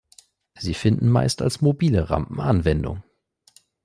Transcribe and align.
Sie 0.57 0.73
finden 0.73 1.11
meist 1.11 1.43
als 1.43 1.61
mobile 1.61 2.09
Rampen 2.09 2.39
Anwendung. 2.39 3.03